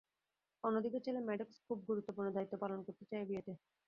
[0.63, 3.53] অন্যদিকে ছেলে ম্যাডক্স খুব গুরুত্বপূর্ণ দায়িত্ব পালন করতে চায় এই বিয়েতে।